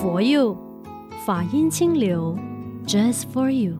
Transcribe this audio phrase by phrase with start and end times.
[0.00, 0.56] For you，，
[1.26, 2.34] 法音清流
[2.86, 3.74] ，Just for you。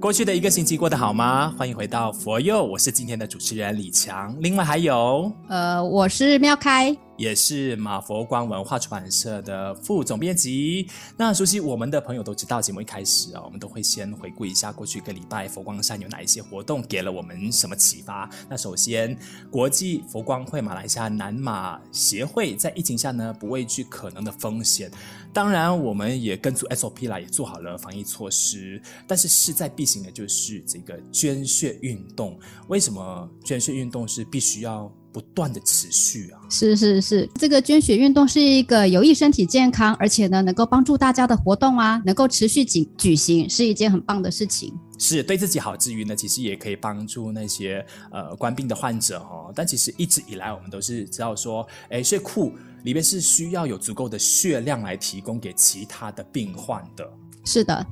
[0.00, 1.52] 过去的一个星期过得好吗？
[1.58, 4.36] 欢迎回到佛佑，我是今天的主持人李强。
[4.38, 6.96] 另外还有，呃，我是妙开。
[7.16, 10.86] 也是马佛光文化出版社的副总编辑。
[11.16, 18.30] 那熟悉我们的朋友都知道，节目一开始啊，我们都会先回顾一下过去一个礼拜佛光山有哪一些活动，给了我们什么启发。
[18.48, 19.18] 那首先，
[19.50, 24.88] 国际佛光会马来西亚南马协会在疫情下呢，不畏惧可能的风险。
[25.32, 28.80] 当然，我们也跟足 SOP 啦，也做好了防疫措施。
[29.06, 32.38] 但是势在必行的就是这个捐血运动。
[32.68, 44.72] 为什么捐血运动是必须要不断的持续啊，是是是，这个捐血运动是一个有益身体健康，而且呢能够帮助大家的活动啊，能够持续举举行，是一件很棒的事情。
[44.96, 49.52] 是对自己好之余呢，其实也可以帮助那些呃冠病的患者哦。
[49.56, 52.52] 但其实一直以来我们都是知道说，诶，血库
[52.84, 57.04] 里面是需要有足够的血量来提供给其他的病患的。
[57.44, 57.84] 是的，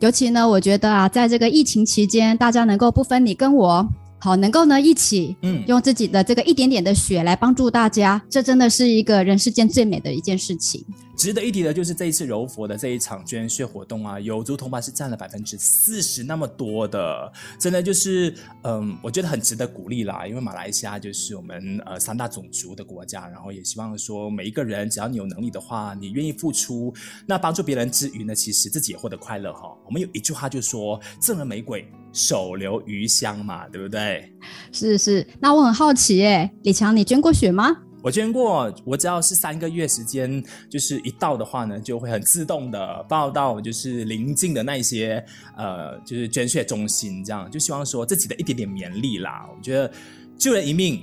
[0.00, 3.88] 尤其呢，我觉得啊，在这个疫情期间，大家能够不分你跟我。
[4.18, 10.84] 好，能够呢一起，嗯，用自己的这个一点点的血来帮助大家，嗯，这真的是一个人世间最美的一件事情。
[11.16, 20.26] 值得一提的就是这一次柔佛的这一场捐血活动啊，有族同胞是占了百分之四十那么多的，真的就是，嗯，我觉得很值得鼓励啦。
[20.26, 26.92] 因为马来西亚就是我们呃三大种族的国家，然后也希望说每一个人只要你有能力的话，你愿意付出，
[27.26, 29.74] 那帮助别人之余呢，其实自己也获得快乐哈。
[29.86, 34.30] 我们有一句话就说，赠人玫瑰，手留余香嘛，对不对？
[34.70, 37.74] 是是，那我很好奇诶，李强，你捐过血吗？
[38.06, 40.40] 我捐过，我只要是三个月时间，
[40.70, 45.20] 就是一到的话呢，就会很自动的报到，就是临近的那些
[45.56, 49.48] 呃，就是捐血中心，这样就希望说自己的一点点绵力啦。
[49.52, 49.90] 我觉得
[50.38, 51.02] 救人一命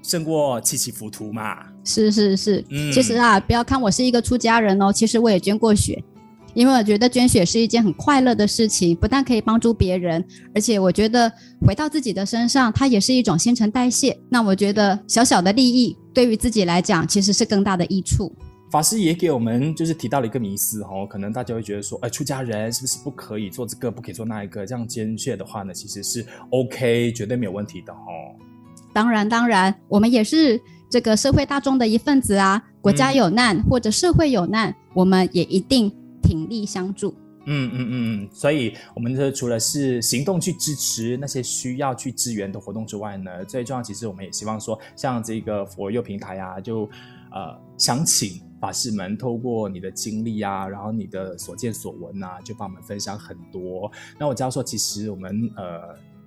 [0.00, 1.58] 胜过七七浮屠嘛。
[1.84, 6.00] 是是是，嗯，其实啊，不要看我是一个出家人哦，其实我也捐过血。
[6.54, 11.28] 因为我觉得捐血是一件很快乐的事情，不但可以帮助别人，而且我觉得
[11.66, 14.16] 回到自己的身上，它也是一种新陈代谢。
[14.30, 18.32] 那我觉得小小的利益对于自己来讲，其实是更大的益处。
[18.70, 24.64] 法师也给我们就是提到了一个迷思哦，可能大家会觉得说，哎，出家人是不是不可以做这个，不可以做那一个？
[24.64, 27.98] 这样捐血的话呢，其实是 OK，绝对没有问题的哦。
[28.92, 32.62] 当然，当然，我们也是这个社会大众的一份子啊。
[32.80, 35.92] 国家有难、嗯、或者社会有难，我们也一定。
[36.26, 37.14] 挺力相助，
[37.46, 46.88] 嗯嗯嗯，所以我们这除了是行动去支持那些需要去支援的活动之外呢，最重要其实我们也希望说，像这个佛佑平台啊，就
[47.30, 53.92] 呃想请法师们透过你的经历啊，然后你的所见所闻啊，就帮我们分享很多。
[54.18, 55.80] 那我知道说，其实我们呃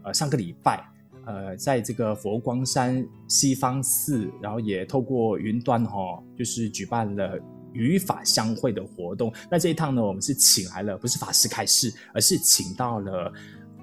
[0.04, 0.88] 呃上个礼拜
[1.26, 7.40] 呃在这个佛光山西方寺，然后也透过云端哈、哦，就是举办了。
[7.74, 13.32] 与法相会的活动，那这一趟呢，我们是请来了不是法师开示，而是请到了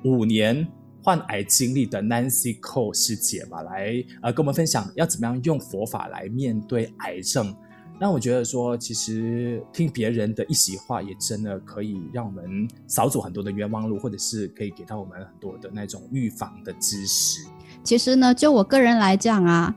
[0.04, 0.66] 五年
[1.02, 7.54] 患癌经历的 Nancy Cole 师姐吧，来呃跟我们分享要怎么样用佛法来面对癌症。
[8.00, 17.46] 那我觉得说，其实听别人的一席话，也真的可以让我们少走很多的冤枉路，或者是可以给到我们很多的那种预防的知识。
[17.84, 19.72] 其实呢，就我个人来讲啊，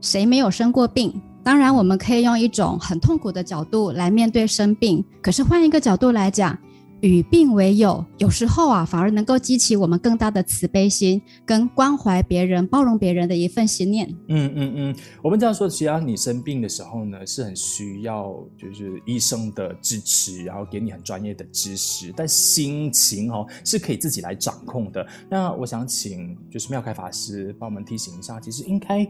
[0.00, 1.22] 谁没有生过病？
[1.44, 5.04] 当然，我们可以用一种很痛苦的角度来面对生病。
[5.20, 6.56] 可是换一个角度来讲，
[7.00, 14.08] 与病为友，有时候啊，反而能够激起我们更大的慈悲心，跟关怀别人、包容别人的一份心念。
[14.28, 22.14] 嗯嗯嗯，我们这样说，其实你生病的时候呢，是很需要就是医生的支持，然后给你很专业的知识。
[22.16, 25.04] 但心情哦，是可以自己来掌控的。
[25.28, 29.04] 那我想请就是妙开法师帮我们提醒一下，其实应该。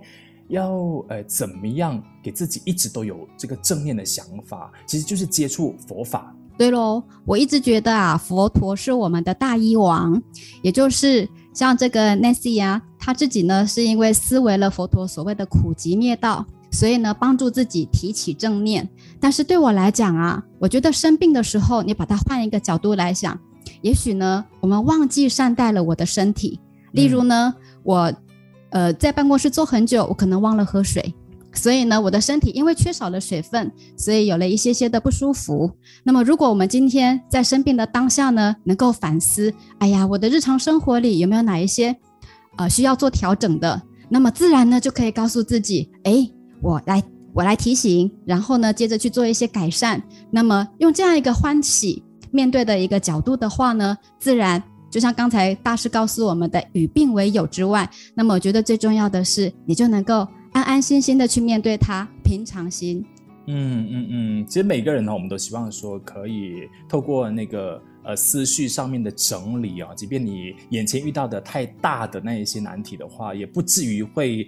[0.49, 0.73] 要
[1.09, 6.35] 呃怎么样给自己一直都有这个正面的想法，其实就是接触佛法。
[6.59, 10.23] 对喽，我一直觉得啊，佛陀是我们的大医王，
[10.63, 18.89] 也就是像这个 Nancy 啊，他自己呢是因为思维了佛陀所谓的苦集灭道，所以呢帮助自己提起正念。
[19.19, 23.37] 但是对我来讲啊，我觉得生病的时候，你把它换一个角度来想，
[23.81, 26.61] 也许呢我们忘记善待了我的身体，
[26.93, 28.13] 例如呢、我。
[28.73, 31.15] 呃，在办公室坐很久，我可能忘了喝水，
[31.53, 35.71] 所以呢，我的身体因为缺少了水分，所以有了一些些的不舒服。
[36.03, 41.95] 那么，如果我们今天在生病的当下呢，能够反思，哎呀，我的日常生活里有没有哪一些
[42.57, 43.81] 呃需要做调整的？
[44.09, 46.27] 那么自然呢，就可以告诉自己，哎，
[46.63, 47.03] 我来，
[47.35, 50.03] 我来提醒，然后呢，接着去做一些改善。
[50.31, 54.63] 那么，用这样一个欢喜面对的一个角度的话呢，自然。
[54.93, 63.03] 就像刚才大师告诉我们的，与病为友之外，那么我觉得最重要的是，你就能够安安心心的去面对它，平常心。
[63.47, 74.47] 嗯嗯嗯，其实每个人呢，我们都希望说可以透过那个呃思绪上面的整理啊，即便你眼前遇到的太大的那一些难题的话，也不至于会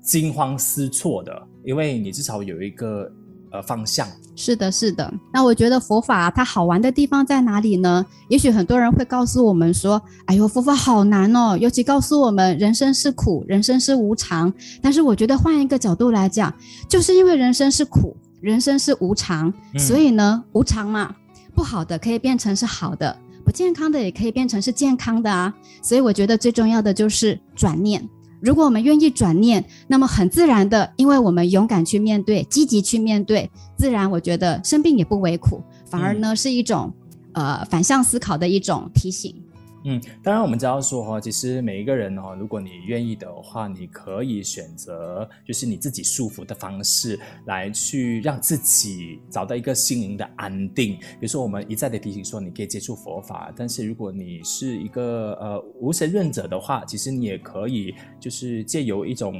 [0.00, 3.12] 惊慌失措的，因为你至少有一个
[3.52, 4.08] 呃方向。
[4.34, 5.12] 是的，是的。
[5.32, 8.04] 那我觉得佛法它好玩的地方在哪里呢？
[8.28, 14.52] 也许很多人会告诉我们说：“哎呦，佛法好难哦。”尤其告诉我们人生是苦，人生是无常。
[14.80, 16.52] 但是我觉得换一个角度来讲，
[16.88, 18.16] 就是因为人生是苦。
[18.40, 21.14] 人生是无常，所以呢，无常嘛，
[21.54, 25.54] 不好的可以变成是好的，不健康的也可以变成是健康的啊。
[25.80, 28.02] 所以我觉得最重要的就是转念。
[28.42, 36.92] 如果我们愿意转念，那么很自然的，因为我们勇敢去面对，积极去面对，自然我觉得生病也不为苦，反而呢是一种
[37.32, 39.32] 呃反向思考的一种提醒。
[39.84, 50.96] 嗯，当然我们知道说哈，其实每一个人哦，如果你愿意的话，你可以选择就是你自己舒服的方式来去让自己找到一个心灵的安定。
[50.98, 59.34] 比如说，我们一再的提醒说，你可以接触佛法，但是如果你是一个呃无神论者的话，其实你也可以就是借由一种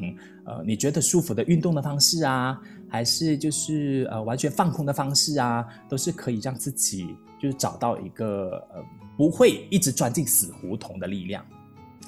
[0.44, 8.80] 呃你觉得舒服的运动的方式啊，还是就是呃完全放空的方式啊，都是可以让自己就是找到一个呃。
[9.14, 11.44] 不会一直钻进死胡同的力量。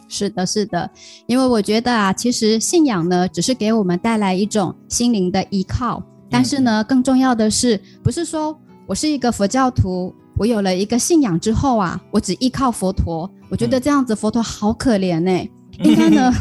[0.08, 0.90] 是的，是的，
[1.26, 6.02] 因为我觉得啊，其实信仰呢，只是给我们带来一种心灵的依靠。
[6.30, 13.30] 但是呢，更重要的是，不是说我是一个佛教徒，我有了一个信仰之后啊，我只依靠佛陀。
[13.50, 15.50] 我觉得这样子佛陀好可怜呢、欸。
[15.84, 16.32] 应该呢，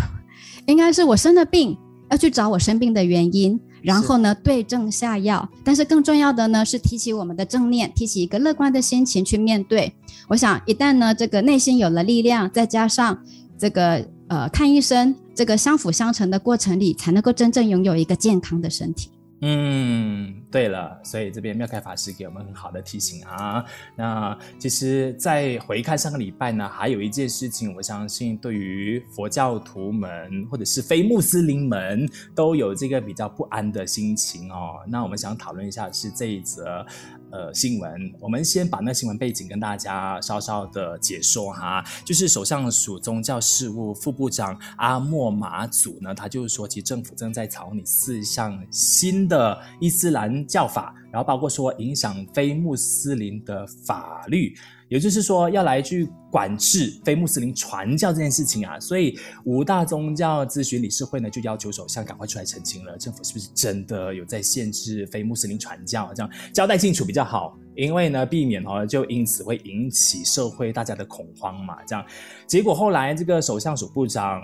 [0.66, 1.78] 应该是我生了病，
[2.10, 3.60] 要去找我生病的原因。
[3.84, 5.48] 然后呢，对症下药。
[5.64, 9.94] 但是更重要的呢，是提起我们的正念，提起一个乐观的心情去面对。
[10.28, 13.22] 我想，一旦呢，这个内心有了力量，再加上
[13.58, 19.10] 这个呃看医生，这个相辅相成的过程里，才能够真正拥有一个健康的身体。
[19.42, 23.66] 嗯，对了，所以这边妙开法师给我们很好的提醒啊。
[23.96, 34.76] 那其实，在回看上个礼拜呢，还有一件事情，我相信对于佛教徒们或者是非穆斯林们都有这个比较不安的心情哦。
[34.88, 36.86] 那我们想讨论一下是这一则。
[37.32, 41.84] 呃，新闻，我们先把那新闻背景跟大家稍稍的解说哈。
[42.06, 54.54] 就是首相署宗教事务副部长阿莫马祖呢，他就是说，其实政府正在草拟四项新的伊斯兰教法，然后包括说影响非穆斯林的法律。
[54.90, 66.14] 也就是说，要来去管制非穆斯林传教这件事情啊，所以五大宗教咨询理事会呢就要求首相赶快出来澄清了，政府是不是真的有在限制非穆斯林传教？
[66.14, 71.78] 这样交代清楚比较好，因为呢，避免哦就因此会引起社会大家的恐慌嘛。
[71.88, 72.06] 这样
[72.46, 74.42] 结果后来这个首相署部长。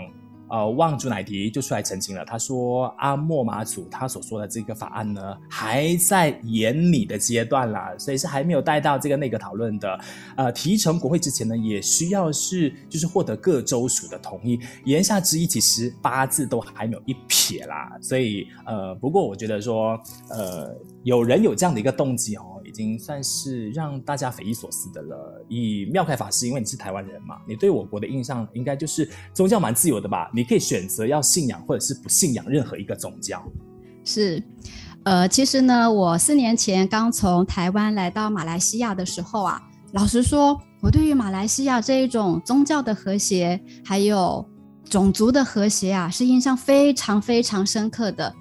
[0.49, 9.99] 呃，旺珠乃迪就出来澄清了，他说阿莫马祖他所说的这个法案呢，还在研拟的阶段啦，所以是还没有带到这个内阁讨论的。
[10.35, 14.59] 呃，提呈国会之前呢，也需要是就是获得各州属的同意。
[14.85, 17.97] 言下之意，其实八字都还没有一撇啦。
[18.01, 19.99] 所以呃，不过我觉得说，
[20.29, 22.58] 呃，有人有这样的一个动机哦。
[22.69, 25.43] 已经算是让大家匪夷所思的了。
[25.49, 30.29] 以妙开法师，因为你是台湾人嘛，你对我国的印象应该就是宗教蛮自由的吧？
[30.31, 33.43] 你可以选择要信仰或者是不信仰任何一个宗教。
[34.05, 34.41] 是，
[35.03, 39.59] 呃，其实呢，我四年前刚从台湾来到马来西亚的时候啊，
[39.93, 44.47] 老实说，我对于马来西亚这一种宗教的和谐，还有
[44.87, 48.31] 种族的和谐啊，是印象非常非常深刻的，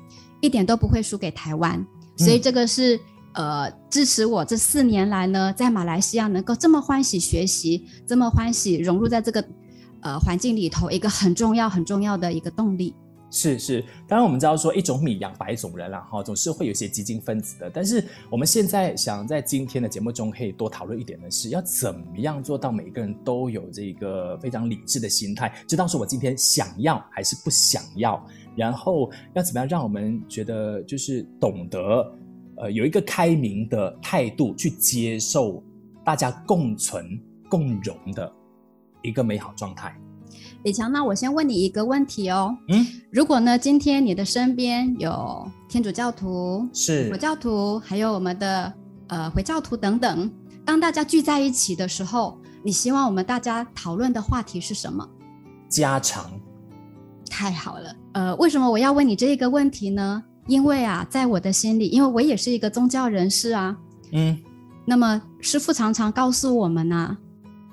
[0.42, 1.82] 一点都不会输给台湾。
[2.18, 3.00] 所以这个是。
[3.38, 9.45] 呃，支持我这四年来呢，在马来西亚能够这么欢喜学习，这么欢喜融入在这个
[10.00, 12.92] 呃环境里头，一个很重要很重要的一个动力。
[13.30, 17.71] 是是，当然我们知道说一种米养百种人，了哈总是会有些激进分子的。
[17.73, 28.21] 但是我们现在想在今天的节目中可以多讨论一点的是，要怎么样做到每一个人都有这个非常理智的心态，知道说我今天想要还是不想要，
[28.57, 32.04] 然后要怎么样让我们觉得就是懂得。
[32.61, 35.62] 呃，有一个开明的态度去接受
[36.05, 38.31] 大家共存共荣的
[39.03, 39.95] 一个美好状态。
[40.65, 42.57] 李强，那我先问你一个问题哦。
[42.69, 48.73] 嗯，如果呢，今天你的身边有天主教徒、是佛教徒，还有我们的
[49.07, 50.31] 呃回教徒等等，
[50.65, 55.09] 当大家聚在一起的时候，你希望我们大家讨论的话题是什么？
[55.69, 56.29] 家常。
[57.31, 57.95] 太好了。
[58.15, 60.25] 呃，为什么我要问你这一个问题呢？
[60.49, 63.76] 因为啊，在我的心里，因为我也是一个宗教人士啊，
[64.12, 64.37] 嗯，
[64.85, 67.17] 那么师父常常告诉我们呢、啊，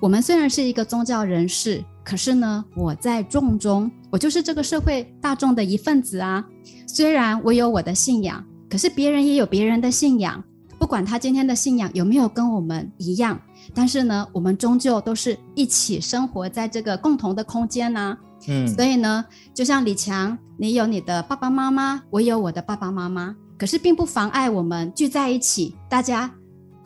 [0.01, 6.45] 我们虽然是一个宗教人士，可是呢，我在众中，我就是这个社会大众的一份子啊。
[6.85, 10.43] 虽然我有我的信仰，可是别人也有别人的信仰，
[10.77, 13.39] 不管他今天的信仰有没有跟我们一样，
[13.73, 18.17] 但是呢，我们终究都是一起生活在这个共同的空间呢、啊。
[18.47, 26.31] 嗯，所以呢，就像李强，你有你的爸爸妈妈，我有我的爸爸妈妈，可是并不妨碍我们聚在一起，大家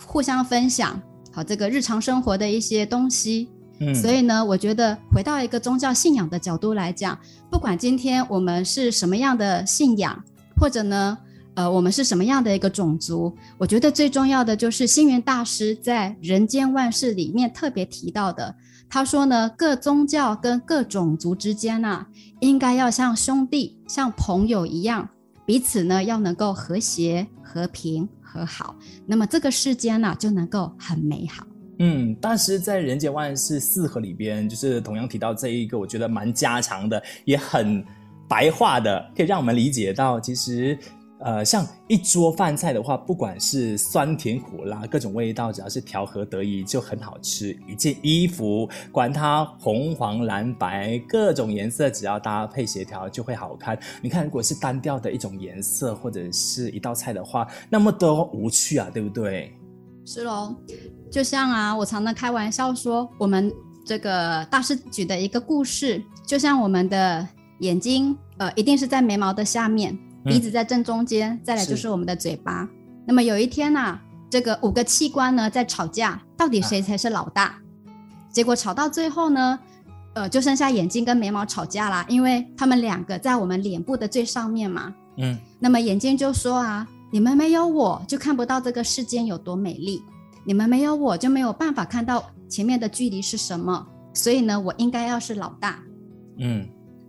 [0.05, 1.01] 互相分享
[1.31, 3.49] 好这个日常生活的一些东西。
[3.79, 7.17] 嗯，所以呢，我觉得回到一个宗教信仰的角度来讲，
[7.49, 10.21] 不管今天我们是什么样的信仰，
[10.57, 11.17] 或者呢，
[11.55, 18.55] 呃，我们是什么样的一个种族，我觉得最重要的就是星云大师在《人间万事》里面特别提到的。
[18.89, 22.07] 他说呢，各宗教跟各种族之间呢、啊，
[22.39, 25.07] 应该要像兄弟、像朋友一样，
[25.45, 31.45] 彼此呢要能够和谐、和平、和好，那么这个世间呢、就能够很美好。
[31.77, 37.85] 嗯，当时在《人间万事四合》里边，就是同样提到这一个，我觉得蛮家常的，也很
[38.27, 40.77] 白话的，可以让我们理解到，其实。
[41.19, 47.57] 呃，像一桌饭菜的话，不管是酸甜苦辣各种味道，只要是调和得宜，就很好吃。
[47.67, 53.77] 一件衣服，管它红黄蓝白各种颜色，只要搭配协调，就会好看。
[54.01, 59.53] 你看，如果是单调的一种颜色或者是一道菜的话，那么多无趣啊，对不对？
[60.05, 60.55] 是喽，
[61.11, 63.51] 就像啊，我常常开玩笑说，我们
[63.85, 67.27] 这个大师举的一个故事，就像我们的
[67.59, 69.97] 眼睛，呃，一定是在眉毛的下面。
[70.29, 72.69] 鼻子在正中间，嗯，再来就是我们的嘴巴。
[73.05, 77.43] 那么有一天呢，啊，这个五个器官呢在吵架，到底谁才是老大？
[77.43, 77.59] 啊。
[78.31, 79.59] 结果吵到最后呢，
[80.13, 84.93] 呃，就剩下眼睛跟眉毛吵架啦，因为他们两个在我们脸部的最上面嘛。
[85.17, 85.37] 嗯。
[85.59, 90.03] 那么眼睛就说啊，你们没有我就看不到这个世间有多美丽，
[90.45, 95.79] 你们没有我就没有办法看到前面的距离是什么，所以呢，我应该要是老大。
[96.37, 96.67] 嗯。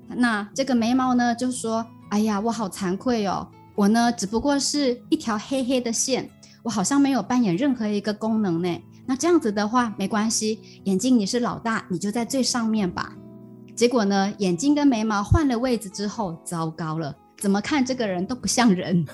[0.09, 1.87] 那这个眉毛呢，就说。
[2.11, 3.47] 哎呀，我好惭愧哦！
[3.77, 6.29] 我呢，只不过是一条黑黑的线，
[6.63, 8.83] 我好像没有扮演任何一个功能呢。
[9.07, 13.15] 那这样子的话，没关系，眼睛你是老大，你就在最上面吧。
[13.77, 19.05] 结果呢，眼睛跟眉毛换了位置之后，糟糕了，怎么看这个人都不像人。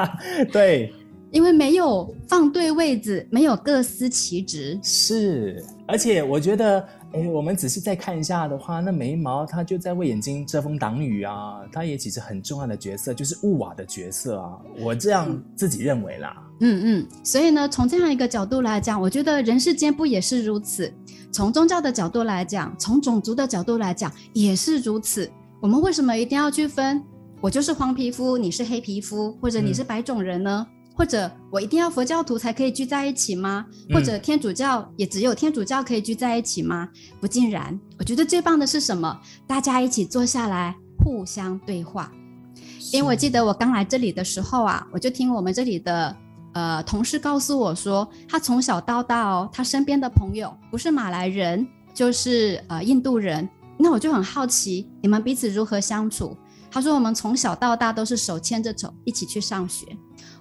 [0.50, 0.92] 对，
[1.30, 4.80] 因为没有放对位置，没有各司其职。
[4.82, 6.88] 是，而且我觉得。
[7.16, 14.58] 哎，我们仔细再看一下的话，那眉毛它就在为眼睛遮风挡雨啊，它也其实很重要的角色，就是雾瓦的角色啊。
[14.80, 16.36] 我这样自己认为啦。
[16.60, 20.92] 嗯嗯，所以呢，从这样一个角度来讲，我觉得人世间不也是如此？
[21.32, 25.30] 从宗教的角度来讲，从种族的角度来讲，也是如此。
[25.58, 27.02] 我们为什么一定要去分？
[27.40, 30.66] 我就是黄皮肤，你是黑皮肤，或者你是白种人呢？
[30.68, 33.66] 嗯或者我一定要佛教徒才可以聚在一起吗？
[33.92, 36.88] 或者天主教也只有天主教可以聚在一起吗？
[37.20, 37.78] 不尽然。
[37.98, 39.20] 我觉得最棒的是什么？
[39.46, 42.10] 大家一起坐下来互相对话。
[42.92, 46.16] 因为我记得我刚来这里的时候啊，我就听我们这里的
[46.54, 53.46] 呃同事告诉我说，他从小到大哦，他身边的朋友不是马来人就是呃印度人。
[53.78, 56.34] 那我就很好奇，你们彼此如何相处？
[56.70, 59.86] 他说我们从小到大都是手牵着手一起去上学。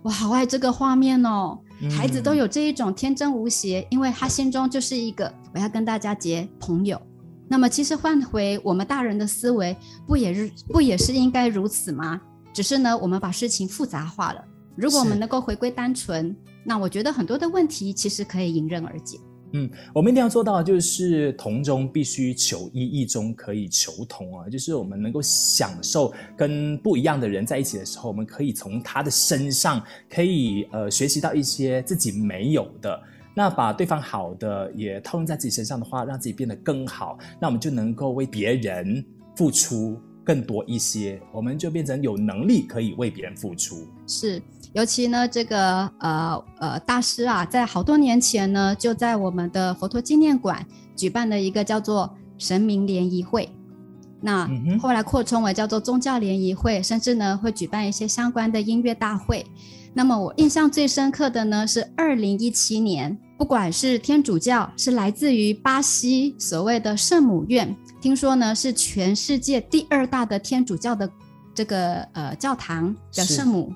[0.05, 1.57] 我好爱这个画面哦，
[1.89, 7.01] 孩子都有这一种天真无邪，嗯，因为他心中就是一个我要跟大家结朋友。
[7.47, 12.21] 那么其实换回我们大人的思维，不也是不也是应该如此吗？
[12.53, 14.45] 只是呢，我们把事情复杂化了。
[14.75, 19.19] 如果我们能够回归单纯，那我觉得很多的问题其实可以迎刃而解。
[19.57, 24.49] 嗯，我们一定要做到，就是同中必须求异，异中可以求同啊。
[24.49, 33.01] 就是我们能够享受跟不一样的人在一起的时候，我们可以从他的身上可以呃学习到一些自己没有的。
[33.33, 39.05] 那把对方好的也套用在自己身上的话，让自己变得更好，那我们就能够为别人
[39.37, 43.87] 付出更多一些，我们就变成有能力可以为别人付出。
[44.05, 44.41] 是。
[44.75, 50.65] 尤其呢，这个呃呃大师啊，在好多年前呢，就在我们的佛陀纪念馆
[50.97, 53.49] 举办了一个叫做神明联谊会，
[54.19, 54.45] 那
[54.77, 59.45] 后来扩充为叫做宗教联谊会，甚至呢会举办一些相关的音乐大会。
[59.93, 71.09] 那么我印象最深刻的呢是二零一七年，不管是天主教，是来自于巴西所谓的圣母院，听说呢是全世界第二大的天主教的
[71.53, 73.71] 这个呃教堂的圣母。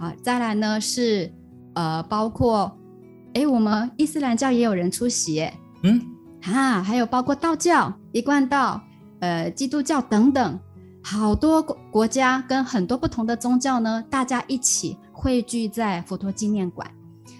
[0.00, 1.30] 好，再来呢是，
[1.74, 2.74] 呃，包括，
[3.34, 5.46] 哎，我们伊斯兰教也有人出席，
[5.82, 6.00] 嗯，
[6.44, 8.80] 啊，还有包括道教、一贯道，
[9.18, 10.58] 呃，基督教等等，
[11.02, 16.90] 好多国家跟很多不同的宗教呢，大家一起汇聚在佛陀纪念馆。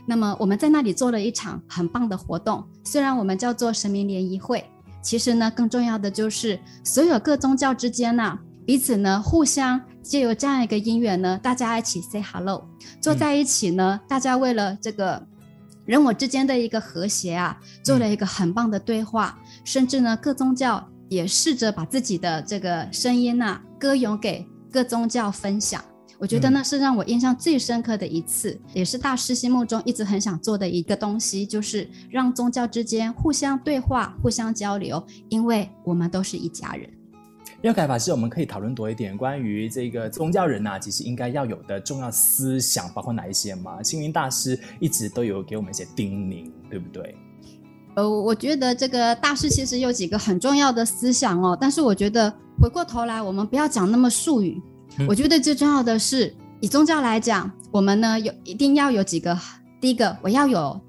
[0.05, 4.62] 那么我们在那里做了一场很棒的活动，虽然我们叫做神明联谊会，
[5.00, 12.69] 其实呢，更重要的就是所有各宗教之间呢、啊，彼此呢互相借由这样一个因缘呢，大家一起 say hello，
[13.00, 15.26] 坐在一起呢，嗯、大家为了这个
[15.87, 25.83] 人我之间的一个和谐啊，做了一个很棒的对话，嗯、甚至呢各宗教也试着把自己的这个声音啊歌咏给各宗教分享。
[26.19, 36.88] 我觉得那是让我印象最深刻的一次，嗯、也是大师心目中一直很想做的一个东西，就是让宗教之间互相对话、互相交流，因为我们都是一家人。
[37.62, 43.83] 妙凯法师，我们可以讨论多一点关于这个宗教人呐、啊，其实应该要有的重要思想，包括哪一些嘛？
[43.83, 47.14] 星云大师一直都有给我们一些叮咛，对不对？
[47.97, 54.61] 呃，我觉得这个大师其实有几个很重要的思想哦，但是我觉得回过头来，我们不要讲那么术语。
[55.07, 59.38] 我觉得最重要的是，以宗教来讲，我们呢有一定要有几个。
[59.83, 60.81] 第一个，我要有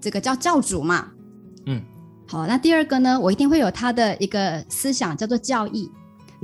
[0.00, 1.08] 这个叫教主嘛，
[1.66, 1.82] 嗯，
[2.26, 2.46] 好。
[2.46, 5.90] 那第二个呢，我一定会有他的一个思想叫做教义。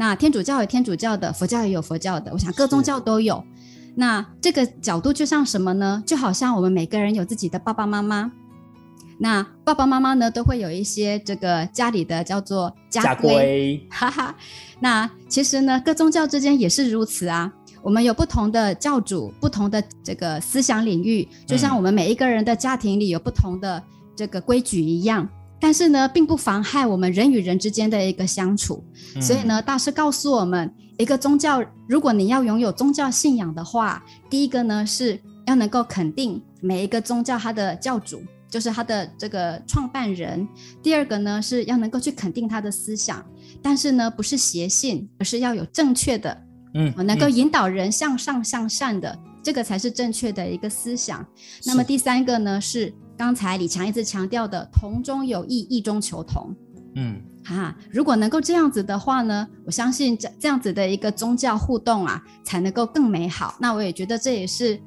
[0.03, 3.41] 那天主教有天主教的，佛教也有佛教的，我想各宗教都有。
[3.95, 6.03] 那这个角度就像什么呢？
[6.05, 8.33] 就好像我们每个人有自己的爸爸妈妈。
[9.19, 14.35] 那爸爸妈妈呢，都会有一些这个家里的叫做家规，哈哈。
[14.81, 17.53] 那其实呢，各宗教之间也是如此啊。
[17.81, 23.81] 我们有不同的教主，不同的这个思想领域，就像我们每一个人的家庭里有不同的
[24.17, 25.29] 这个规矩一样。
[25.63, 28.83] 但是呢，并不妨害我们人与人之间的一个相处。
[29.21, 38.21] 所以呢，大师告诉我们，一个宗教，如果你要拥有宗教信仰的话，第一个呢，是要能够肯定每一个宗教它的教主。
[38.51, 40.47] 就是它的这个创办人。
[40.83, 43.25] 第二个呢，是要能够去肯定他的思想，
[43.63, 46.37] 但是呢，不是邪信，而是要有正确的，
[46.75, 51.27] 嗯，能够引导人向上向善的，嗯、这个才是正确的一个思想。
[51.65, 52.93] 那么第三个呢，是
[53.23, 56.53] 刚才李强一直强调的“同中有异，异中求同”。
[56.97, 63.55] 嗯，哈、啊，如果能够这样子的话呢，我相信这这样子的一个宗教互动啊，才能够更美好。
[63.61, 64.81] 那我也觉得这也是。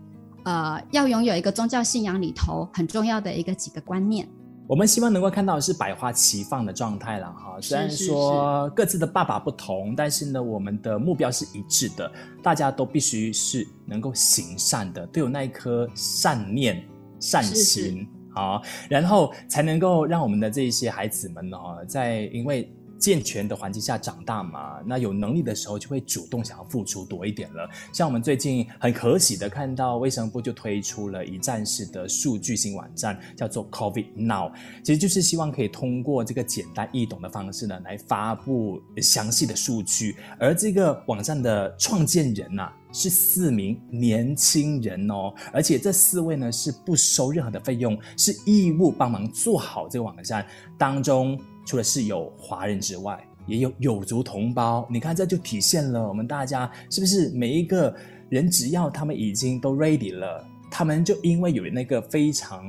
[0.44, 4.28] 呃，要拥有一个宗教信仰里头很重要的一个几个观念，
[4.67, 7.58] 我们希望能够看到的是百花齐放的状态了哈。
[7.62, 12.12] 虽然说各自的爸爸不同，但是呢，我们的目标是一致的，
[12.43, 16.86] 大家都必须是能够行善的，都有那一颗善念、
[17.19, 22.69] 善心好，然后才能够让我们的这些孩子们呢，在因为。
[23.06, 27.70] 健全的环境下长大嘛，那有能力的时候就会主动想要付出多一点了。
[27.94, 34.52] 像我们最近很可喜的看到卫生部就推出了一站式的数据型网站，叫做 COVID Now，
[34.84, 40.15] 其实就是希望可以通过这个简单易懂的方式呢，来发布详细的数据。
[40.39, 50.44] 而这个网站的创建人呐、啊，是四名年轻人哦，而且这四位呢是不收任何的费用，是义务帮忙做好这个网站
[50.76, 51.39] 当中。
[51.65, 54.88] 除了是有华人之外，也有有族同胞。
[54.89, 57.93] 你看，这就体现了我们大家是不是每一个
[58.30, 62.63] 人，只要他们已经都 ready 了，他们就因为有那个非常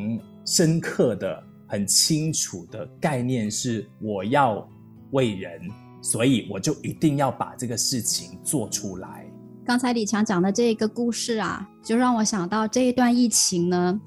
[0.44, 4.66] 深刻的、很清楚的概念，是我要
[5.10, 5.60] 为人，
[6.02, 9.26] 所以我就一定要把这个事情做出来。
[9.64, 14.00] 刚才李强讲的这一个故事啊，就让我想到这一段疫情呢，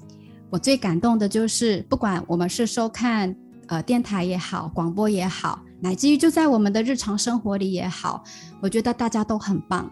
[0.50, 3.36] 我最感动的就是，不管我们是收看。
[3.70, 8.24] 呃，电台也好，广播也好，乃至于就在我们的日常生活里也好，
[8.60, 9.88] 我觉得大家都很棒。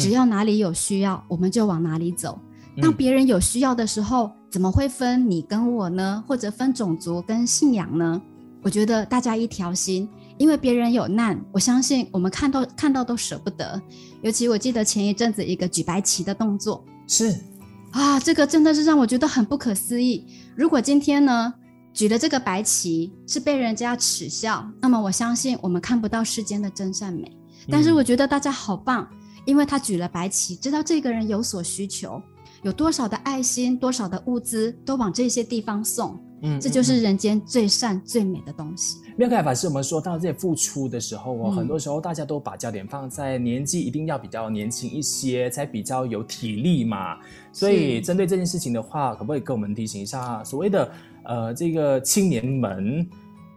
[0.00, 2.36] 只要哪里有需要，嗯、我们就往哪里走。
[2.82, 6.24] 当别人有需要的时候，嗯、怎么会分你跟我呢？
[6.26, 8.20] 或者分种族跟信仰呢？
[8.62, 13.80] 我觉得大家一条心，因为别人有难，我相信我们看到看到都舍不得。
[14.22, 17.32] 尤其我记得前一阵子一个举白旗的动作，是
[17.92, 20.26] 啊，这个真的是让我觉得很不可思议。
[20.56, 21.54] 如果今天呢？
[21.92, 27.30] 举的这个白旗是被人家耻笑，那么我相信我们看不到世间的真善美。
[27.68, 29.08] 但是我觉得大家好棒，
[29.44, 32.22] 因为他举了白旗，知道这个人有所需求，
[32.62, 36.18] 有多少的爱心，多少的物资都往这些地方送。
[36.42, 38.96] 嗯，这就是人间最善最美的东西。
[39.14, 47.18] 妙凯法师，我们说到这些付出的时候哦，嗯、很多时候大家都把焦点放在年纪一定要比较年轻一些，才比较有体力嘛。
[47.52, 50.90] 所以针对这件事情的话，可不可以跟我们提醒一下所谓的？
[51.24, 53.08] 呃，这个青年们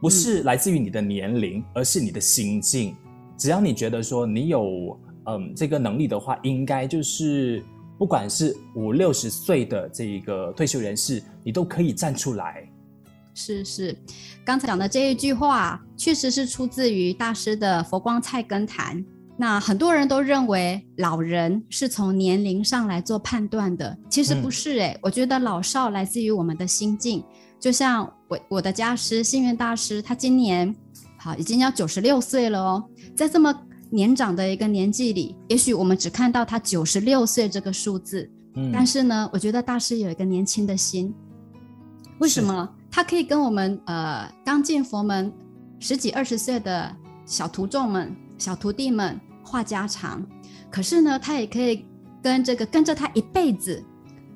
[0.01, 2.95] 不是来自于你的年龄，嗯、而是你的心境。
[3.37, 7.63] 只要你觉得说你有嗯、呃、这个能力的话，应该就是
[7.97, 12.69] 不管是五六十岁的这个退休人士，你都可以站出来。
[13.33, 13.97] 是是，
[14.45, 18.97] 刚才讲的这一句话，确实是出自于大师的《佛光菜根谭》。
[19.35, 24.93] 那很多人都认为老人是从年龄上来做判断的，其实不是诶、欸。
[24.93, 27.23] 嗯、我觉得老少来自于我们的心境。
[27.63, 30.75] 就像我我的家师星云大师，他今年
[31.17, 32.83] 好已经要九十六岁了哦，
[33.15, 33.57] 在这么
[33.89, 41.15] 年长的一个年纪里，也许我们只看到他九十六岁这个数字，嗯，但是呢，我觉得大师有一个年轻的心。
[42.19, 42.69] 为什么？
[42.91, 45.31] 他可以跟我们呃刚进佛门
[45.79, 46.93] 十几二十岁的
[47.25, 50.21] 小徒众们、小徒弟们话家常，
[50.69, 51.85] 可是呢，他也可以
[52.21, 53.81] 跟这个跟着他一辈子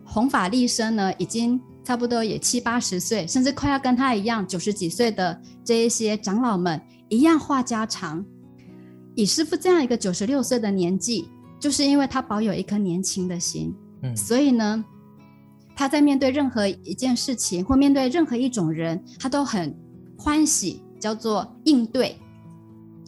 [0.06, 8.26] 弘法立身呢，已经差不多也七八十岁，甚至快要跟他一样九十几岁的这一些长老们一样话家常。
[9.16, 11.30] 以师傅这样一个九十六岁的年纪，
[11.62, 13.74] 就是因为他保有一颗年轻的心，
[14.04, 14.84] 嗯，所以呢。
[15.78, 19.74] 他在面对任何一件事情，或面对任何一种人，他都很
[20.18, 22.18] 欢喜，叫做应对。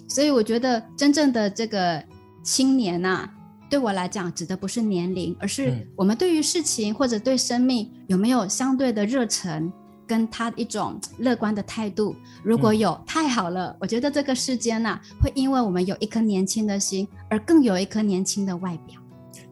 [0.07, 2.01] 所以我觉得真正的这个
[2.43, 3.33] 青年呐、啊，
[3.69, 9.71] 对我来讲，指的不是年龄，而是我们对于事情或者对生命有没有相对的热忱，
[10.08, 12.15] 跟他一种乐观的态度。
[12.43, 13.75] 如果有，太好了。
[13.79, 18.99] 我觉得这个世间呐、啊，会因为我们有一颗年轻的心，而更有一颗年轻的外表。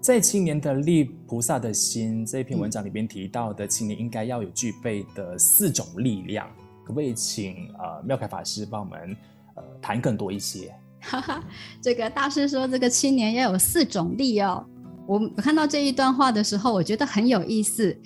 [0.02, 6.48] 在青年的力菩萨的心这一篇文章里边提到的青年应该要有具备的四种力量，
[6.84, 9.16] 可不可以请呃妙凯法师帮我们
[9.56, 10.74] 呃谈更多一些？
[11.02, 11.44] 哈哈，
[11.82, 14.66] 这个大师说这个青年要有四种力哦。
[15.08, 17.98] 我看到这一段话的时候，我觉得很有意思。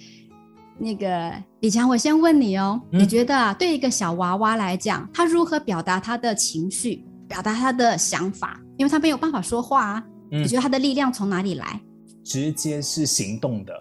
[0.77, 8.60] 那个李强，我先问你哦，嗯、你觉得啊，对一个小娃娃来讲，他如何表达他的情绪，表达他的想法？
[8.77, 10.04] 因为他没有办法说话啊。
[10.32, 11.80] 嗯、你觉得他的力量从哪里来？
[12.23, 13.73] 直接是行动的，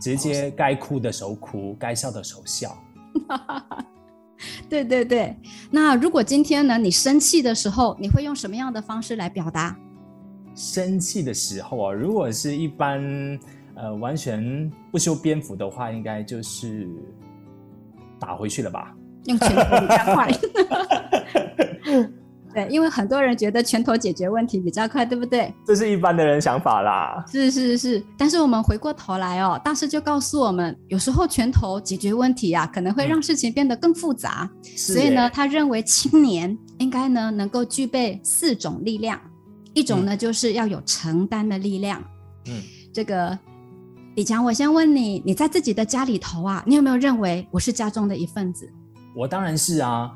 [0.00, 2.76] 直接该哭的时候哭，该笑的时候笑。
[4.68, 5.36] 对对对，
[5.70, 9.76] 那如果今天呢，你生气的时候，你会用什么样的方式来表达？
[10.54, 13.38] 生气的时候啊，如果是一般
[13.74, 16.88] 呃完全不修边幅的话，应该就是
[18.18, 18.94] 打回去了吧？
[19.24, 20.30] 用拳头比较快。
[22.56, 25.52] 对，因为很多人觉得拳头解决问题比较快，对不对？
[25.66, 27.22] 这是一般的人想法啦。
[27.30, 34.50] 是是是，但是我们回过头来哦，大师就告诉我们，有时候拳头解决问题啊，可能会让事情变得更复杂。
[34.50, 39.20] 嗯、所以呢，他认为青年应该呢能够具备四种力量，
[39.74, 42.02] 一种呢、嗯、就是要有承担的力量。
[42.46, 43.38] 嗯，这个
[44.14, 48.66] 李强，我先问你，你在自己的家里头啊，你有没有认为我是家中的一份子？
[49.14, 50.10] 我当然是啊，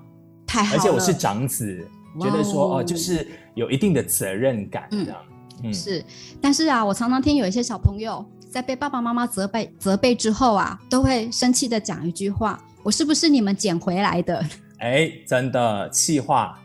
[0.47, 1.87] 太好了，而且我是长子。
[2.19, 5.17] 觉得说哦，就是有一定的责任感这样，
[5.63, 6.05] 嗯，是。
[6.41, 14.45] 但是啊，我常常听有一些小朋友在被爸爸妈妈责备责备之后啊，都会生气的讲一句话：“我是不是你们捡回来的？”
[14.81, 16.59] 哎，真的气话。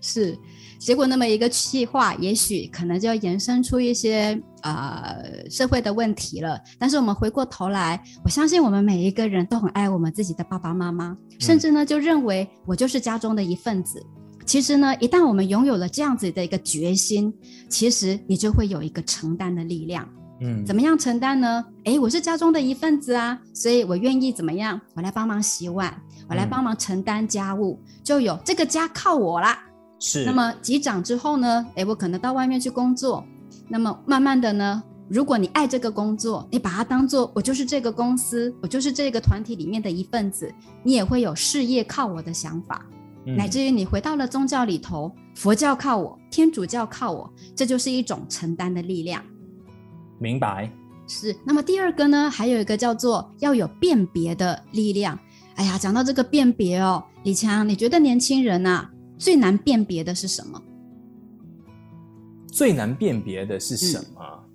[0.00, 0.38] 是。
[0.78, 5.16] 结果那么一个气话，也许可能就要延伸出一些呃
[5.50, 6.60] 社会的问题了。
[6.78, 14.00] 但是我们回过头来，我相信我们每一个人都很爱我们自己的爸爸妈妈，甚至呢就认为我就是家中的一份子。
[14.46, 17.34] 其实呢，一旦我们拥有了这样子的一个决心，
[17.68, 20.08] 其实你就会有一个承担的力量。
[20.40, 21.64] 嗯，怎么样承担呢？
[21.84, 24.80] 诶，我是家中的一份子啊，所以我愿意怎么样？
[24.94, 25.92] 我来帮忙洗碗，
[26.28, 29.58] 我来帮忙承担家务，嗯、就有这个家靠我啦。
[29.98, 30.24] 是。
[30.24, 31.66] 那么级长之后呢？
[31.74, 33.24] 诶，我可能到外面去工作。
[33.66, 40.54] 那么慢慢的呢，如果你爱这个工作，你把它当做我就是这个公司，我就是这个团体里面的一份子，
[40.84, 42.86] 你也会有事业靠我的想法。
[43.34, 49.20] 乃至于你回到了宗教里头，佛教靠我，天主教靠我，这就是一种承担的力量。
[50.18, 50.70] 明白。
[51.08, 51.34] 是。
[51.44, 55.18] 那么第二个呢，还有一个叫做要有辨别的力量。
[55.56, 60.62] 哎呀，讲到这个辨别哦，李强，你觉得年轻人啊最难辨别的是什么？
[62.52, 64.20] 最难辨别的是什么？
[64.20, 64.45] 嗯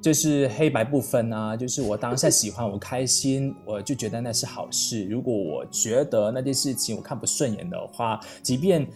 [0.00, 5.04] 就是黑白不分啊，就是我当下喜欢，我开心，我就觉得那是好事。
[5.06, 8.86] 如果我觉得那件事情我看不顺眼的话，即便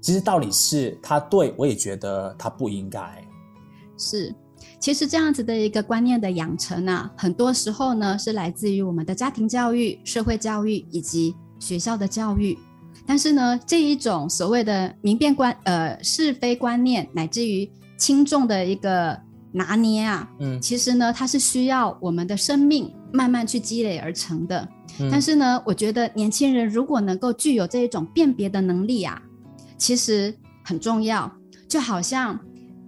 [0.00, 3.22] 其实道理是他对，我也觉得他不应该。
[3.98, 4.34] 是，
[4.80, 12.58] 其实这样子的一个观念的养成啊，很多时候呢是来自于我们的家庭教育、社会教育以及学校的教育。
[13.06, 19.25] 但是呢，这一种所谓的明辨观呃是非观念，乃至于轻重的一个。
[19.56, 24.68] 拿捏啊，嗯，其实呢，它是需要我们的生命慢慢去积累而成的。
[25.00, 29.20] 嗯、但是呢，我觉得年轻人如果能够具有这一种辨别的能力啊，
[29.78, 31.32] 其实很重要。
[31.66, 32.38] 就好像，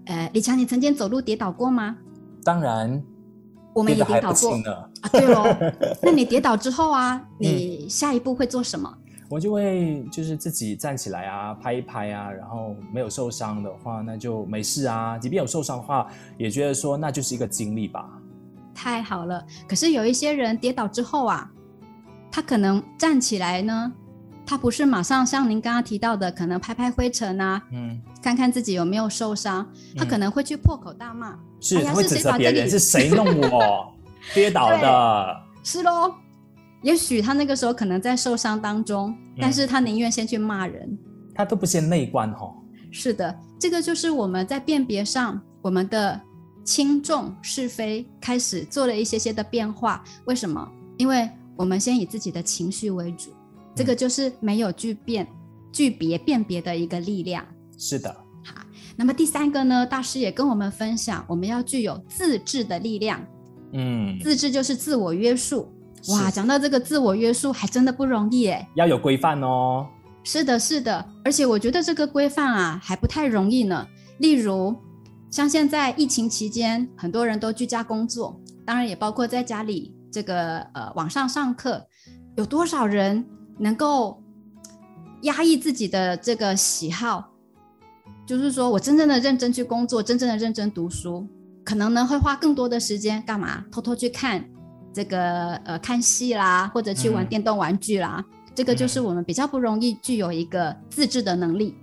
[0.04, 1.96] 呃，李强，你曾经走路跌倒过吗？
[2.44, 3.02] 当然，
[3.74, 4.88] 我们也跌倒过啊。
[5.10, 8.94] 对哦， 那你跌倒之后啊，你下一步会做什么？
[8.94, 15.18] 嗯我就会就是自己站起来啊，拍一拍啊，然后没有受伤的话，那就没事啊。
[15.18, 16.06] 即便有受伤的话，
[16.38, 18.08] 也觉得说那就是一个经历吧。
[18.74, 21.50] 太好了，可是有一些人跌倒之后啊，
[22.30, 23.92] 他可能站起来呢，
[24.46, 33.92] 他不是马上像您刚刚提到的，可能拍拍灰尘啊，嗯，看看自己有没有受伤，他可能会去破口大骂，是，会指责别人是谁弄我
[34.32, 36.14] 跌倒的，是喽。
[36.82, 40.98] 也许他那个时候可能在受伤当中，但是他宁愿先去骂人，嗯、
[41.34, 42.54] 他都不先内观哈、哦。
[42.90, 46.20] 是的，这个就是我们在辨别上，我们的
[46.64, 50.02] 轻重是非开始做了一些些的变化。
[50.26, 50.66] 为什么？
[50.96, 53.30] 因为我们先以自己的情绪为主。
[53.74, 55.26] 这个就是没有具辨、
[55.72, 57.44] 具别辨别的一个力量。
[57.76, 58.10] 是的。
[58.42, 58.54] 好，
[58.96, 59.86] 那么第三个呢？
[59.86, 63.20] 大师也跟我们分享，我们要具有自制的力量。
[63.72, 65.70] 嗯，自制就是自我约束。
[66.08, 68.66] 哇，讲到这个自我约束，还真的不容易诶。
[68.74, 69.86] 要有规范哦。
[70.24, 71.04] 是的，是的。
[71.24, 73.86] 而且我觉得这个规范啊，还不太容易呢。
[74.18, 74.76] 例如，
[75.30, 81.86] 像现在疫情期间，很多人都居家工作，当然也包括在家里这个呃网上上课，
[82.36, 83.24] 有多少人？
[83.60, 84.22] 能够
[85.22, 87.32] 压抑自己的这个喜好，
[88.24, 91.26] 就是说我真正的认真去工作，真正的认真读书，
[91.64, 93.64] 可能呢会花更多的时间干嘛？
[93.72, 94.48] 偷偷去看
[94.98, 98.16] 这个呃看戏啦，或者去玩电动玩具啦。
[98.18, 101.76] 嗯、这个就是我们比较不容易具有一个自制的能力。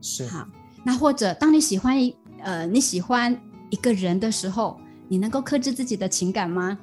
[0.00, 0.46] 是好，
[0.84, 3.36] 那或者当你喜欢一呃你喜欢
[3.70, 4.78] 一个人的时候，
[5.08, 6.78] 你能够克制自己的情感吗？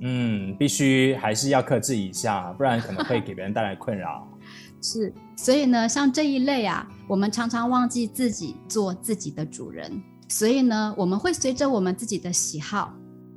[0.00, 4.28] 嗯，必须还是要克制一下，不然可能会给别人带来困扰。
[4.82, 9.90] 是，所以呢，像这一类啊，我们常常忘记自己做自己的主人，
[10.28, 12.92] 所以呢，我们会随着我们自己的喜好，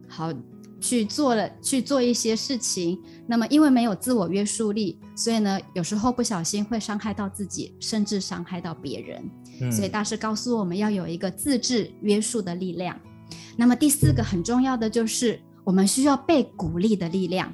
[0.10, 0.34] 好
[0.80, 3.02] 去做了去做一些事情。
[3.28, 9.32] 那么，因为没有自我约束力，所以呢，有时候不小心会伤害到自己，甚至伤害到别人。
[9.62, 13.00] 嗯，所以大师告诉我们要有一个自制约束的力量。
[13.56, 15.40] 那么第四个很重要的就是。
[15.66, 17.52] 我们需要被鼓励的力量。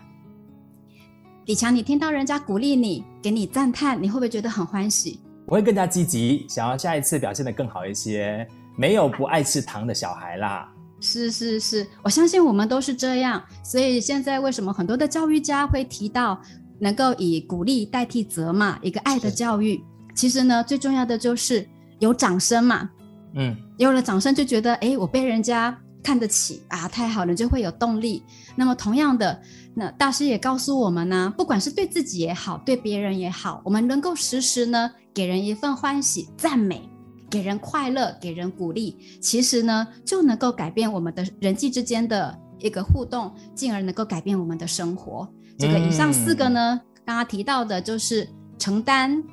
[1.45, 5.21] 李强，你听到人家鼓励你，给你赞叹，你会不会觉得很欢喜？
[5.45, 8.45] 我会更加积极，想要下一次表现得更好一些。
[8.75, 10.69] 没有不爱吃糖的小孩啦。
[11.01, 13.43] 是是是，我相信我们都是这样。
[13.63, 16.41] 所以现在为什么很多的教育家会提到
[16.79, 19.83] 能够以鼓励代替责骂，一个爱的教育？
[20.15, 21.67] 其实呢，最重要的就是
[21.99, 22.89] 有掌声嘛。
[23.33, 25.77] 嗯，有了掌声就觉得，哎，我被人家。
[26.03, 28.23] 看得起啊，太好了，就会有动力。
[28.55, 29.39] 那么同样的，
[29.75, 36.89] 那大师也告诉我们呢，不管是对自己也好，对别人也好，我们能够时时呢给人一份欢喜、赞美，
[37.31, 45.27] 给人快乐，给人鼓励，其实呢就能够改变我们的人际之间的一个互动，进而能够改变我们的生活。
[45.57, 48.27] 这个以上四个呢，刚刚提到的就是
[48.59, 49.23] 承担、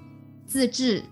[0.47, 1.03] 自制、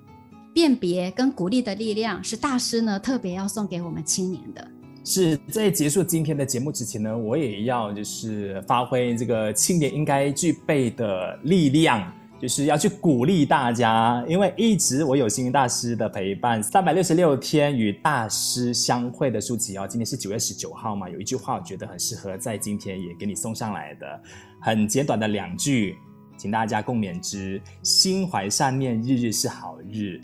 [0.54, 4.66] 辨别跟鼓励的力量，是大师呢特别要送给我们青年的。
[5.04, 14.24] 是在结束今天的节目之前呢，我也要就是发挥这个青年应该具备的力量，就是要去鼓励大家。
[14.28, 24.22] 因为一直我有星云大师的陪伴，三百六十六天与大师相会的书籍哦，今天是九月十九号嘛，有一句话我觉得很适合在今天也给你送上来的，
[24.60, 25.96] 很简短的两句，
[26.36, 30.20] 请大家共勉之：心怀善念，日日是好日；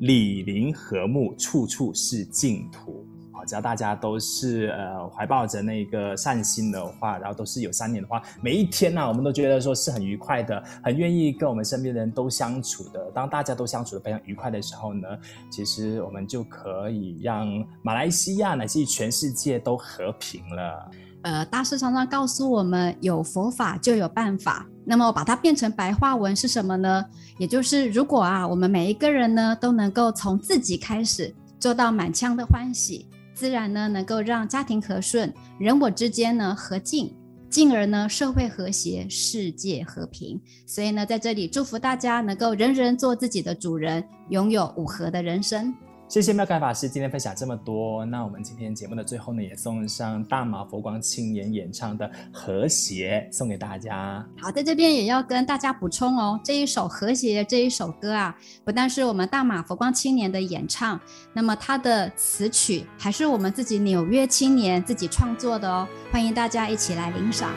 [0.00, 3.06] 礼邻和睦，处处是净土。
[3.50, 13.10] 只要大家都是呃怀抱着那个善心的话，然后都是有善念的话，每一天呢、我们都觉得说是很愉快的，很愿意跟我们身边的人都相处的。
[13.12, 15.08] 当大家都相处的非常愉快的时候呢，
[15.50, 17.48] 其实我们就可以让
[17.82, 20.88] 马来西亚乃至全世界都和平了。
[21.22, 24.64] 呃，大师常常告诉我们，有佛法就有办法。
[24.84, 27.04] 那么把它变成白话文是什么呢？
[27.36, 33.08] 也就是如果啊，我们每一个人呢都能够从自己开始做到满腔的欢喜。
[33.40, 37.10] 自然呢，能够让家庭和顺，人我之间呢和敬，
[37.48, 40.38] 进而呢社会和谐，世界和平。
[40.66, 45.74] 所以呢，在这里祝福大家能够人人做自己的主人，拥有五和的人生。
[46.10, 48.04] 谢谢妙开法师今天分享这么多。
[48.04, 54.26] 那我们今天节目的最后呢，也送上大马佛光青年演唱的《和谐》送给大家。
[54.36, 61.00] 好，在这边也要跟大家补充哦，这一首《和谐》这一首歌啊，不但是我们大马佛光青年的演唱，
[61.32, 65.86] 那么它的词曲还是我们自己纽约青年自己创作的哦。
[66.10, 67.52] 欢迎大家一起来领赏。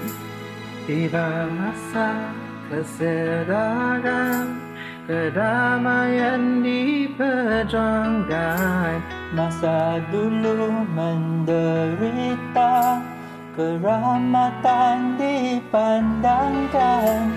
[5.03, 9.03] Kedamaian diperjuangkan.
[9.35, 13.03] Masa dulu menderita
[13.51, 17.35] Keramatan dipandangkan.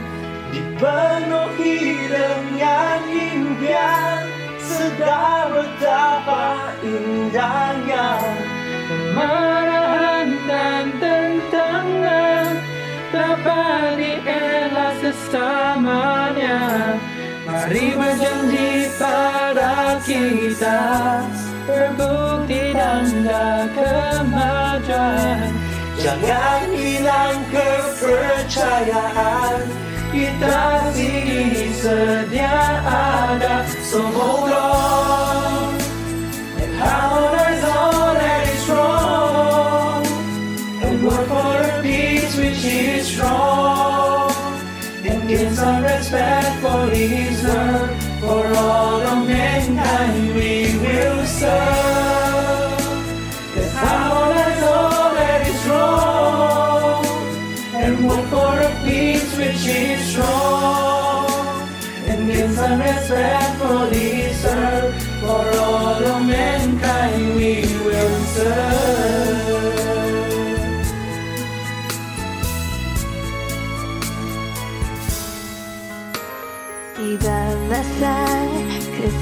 [0.55, 4.31] Dipenuhi dengan impian
[4.63, 8.15] Sedar betapa indahnya.
[8.87, 12.63] Kemarahan dan tentangan
[13.11, 16.63] Dapat dielah sesamanya.
[17.67, 20.79] Riwayat janji pada kita
[21.67, 25.51] Terbukti tanda kemajuan.
[25.99, 29.67] Jangan hilang kepercayaan.
[30.15, 32.55] Kita sini sedia
[32.87, 33.67] ada.
[33.83, 35.75] So hold on
[36.63, 37.16] And how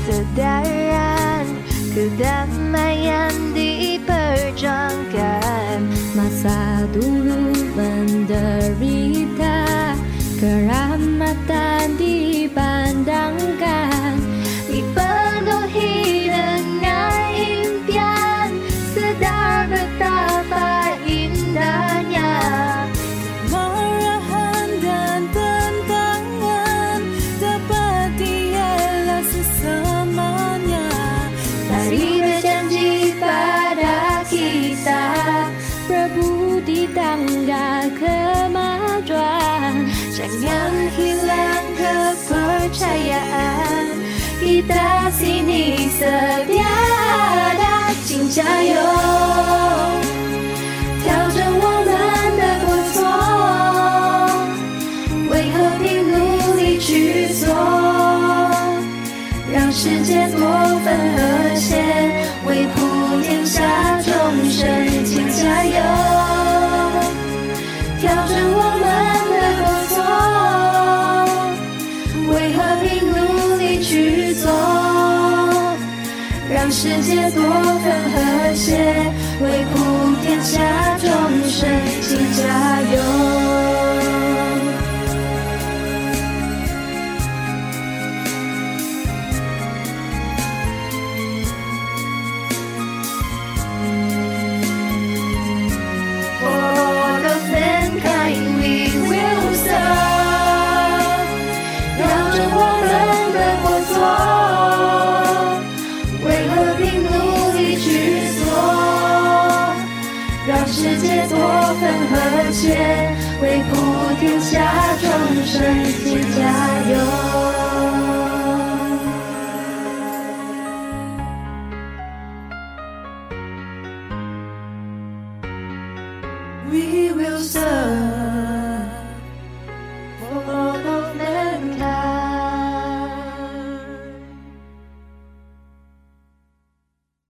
[0.05, 1.49] Kesadaran
[1.97, 5.81] Kedamaian diperjuangkan.
[6.13, 7.24] Masa dulu
[44.69, 44.75] 到
[45.11, 45.89] 此地，
[46.47, 49.04] 别来，真挚哟。
[76.65, 78.75] 让世界多份和谐
[79.43, 81.11] 为普天下众
[81.47, 81.69] 生
[82.01, 83.34] 请加油。